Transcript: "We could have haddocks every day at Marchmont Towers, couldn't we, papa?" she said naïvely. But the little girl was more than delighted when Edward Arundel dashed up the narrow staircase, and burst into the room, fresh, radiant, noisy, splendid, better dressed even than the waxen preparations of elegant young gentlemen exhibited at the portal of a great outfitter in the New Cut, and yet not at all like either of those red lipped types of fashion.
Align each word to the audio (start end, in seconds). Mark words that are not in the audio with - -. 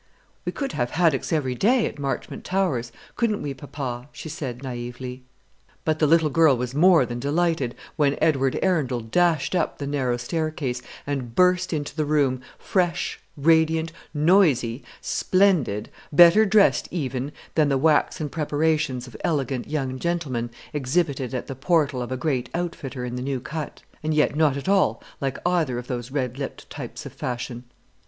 "We 0.45 0.51
could 0.51 0.71
have 0.71 0.89
haddocks 0.97 1.31
every 1.31 1.53
day 1.53 1.85
at 1.85 1.99
Marchmont 1.99 2.43
Towers, 2.43 2.91
couldn't 3.15 3.43
we, 3.43 3.53
papa?" 3.53 4.09
she 4.11 4.29
said 4.29 4.63
naïvely. 4.63 5.21
But 5.85 5.99
the 5.99 6.07
little 6.07 6.31
girl 6.31 6.57
was 6.57 6.73
more 6.73 7.05
than 7.05 7.19
delighted 7.19 7.75
when 7.97 8.17
Edward 8.19 8.57
Arundel 8.63 9.01
dashed 9.01 9.53
up 9.53 9.77
the 9.77 9.85
narrow 9.85 10.17
staircase, 10.17 10.81
and 11.05 11.35
burst 11.35 11.71
into 11.71 11.95
the 11.95 12.05
room, 12.05 12.41
fresh, 12.57 13.19
radiant, 13.37 13.91
noisy, 14.11 14.83
splendid, 15.01 15.91
better 16.11 16.47
dressed 16.47 16.87
even 16.89 17.31
than 17.53 17.69
the 17.69 17.77
waxen 17.77 18.27
preparations 18.27 19.05
of 19.05 19.15
elegant 19.23 19.67
young 19.67 19.99
gentlemen 19.99 20.49
exhibited 20.73 21.31
at 21.35 21.45
the 21.45 21.53
portal 21.53 22.01
of 22.01 22.11
a 22.11 22.17
great 22.17 22.49
outfitter 22.55 23.05
in 23.05 23.17
the 23.17 23.21
New 23.21 23.39
Cut, 23.39 23.83
and 24.01 24.15
yet 24.15 24.35
not 24.35 24.57
at 24.57 24.67
all 24.67 25.03
like 25.19 25.37
either 25.45 25.77
of 25.77 25.85
those 25.85 26.09
red 26.09 26.39
lipped 26.39 26.67
types 26.71 27.05
of 27.05 27.13
fashion. 27.13 27.65